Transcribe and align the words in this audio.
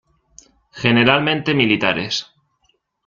Generalmente 0.81 1.53
militares. 1.53 2.13